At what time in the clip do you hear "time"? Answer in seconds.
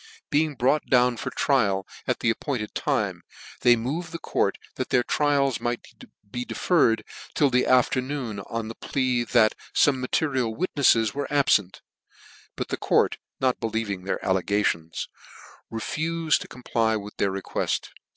2.73-3.21